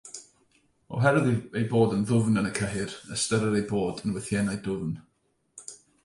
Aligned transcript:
Oherwydd 0.99 1.57
eu 1.59 1.65
bod 1.73 1.91
yn 1.97 2.05
ddwfn 2.11 2.39
yn 2.41 2.49
y 2.51 2.53
cyhyr, 2.59 2.95
ystyrir 3.15 3.57
eu 3.59 3.65
bod 3.73 4.01
yn 4.05 4.15
wythiennau 4.17 4.59
dwfn. 4.69 4.97